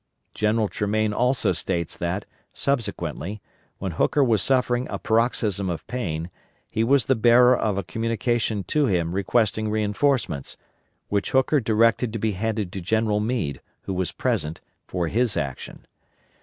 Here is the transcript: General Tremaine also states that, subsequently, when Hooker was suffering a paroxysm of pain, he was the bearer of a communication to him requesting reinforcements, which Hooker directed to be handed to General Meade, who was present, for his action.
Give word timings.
General 0.33 0.67
Tremaine 0.67 1.13
also 1.13 1.51
states 1.51 1.95
that, 1.95 2.25
subsequently, 2.55 3.39
when 3.77 3.91
Hooker 3.91 4.23
was 4.23 4.41
suffering 4.41 4.87
a 4.89 4.97
paroxysm 4.97 5.69
of 5.69 5.85
pain, 5.85 6.31
he 6.71 6.83
was 6.83 7.05
the 7.05 7.13
bearer 7.15 7.55
of 7.55 7.77
a 7.77 7.83
communication 7.83 8.63
to 8.63 8.87
him 8.87 9.13
requesting 9.13 9.69
reinforcements, 9.69 10.57
which 11.09 11.29
Hooker 11.29 11.59
directed 11.59 12.11
to 12.13 12.17
be 12.17 12.31
handed 12.31 12.71
to 12.71 12.81
General 12.81 13.19
Meade, 13.19 13.61
who 13.81 13.93
was 13.93 14.11
present, 14.11 14.59
for 14.87 15.07
his 15.07 15.37
action. 15.37 15.85